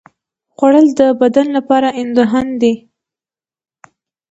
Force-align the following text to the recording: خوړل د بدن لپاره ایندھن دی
خوړل 0.55 0.87
د 0.99 1.01
بدن 1.21 1.47
لپاره 1.57 1.89
ایندھن 1.97 2.47
دی 2.61 2.73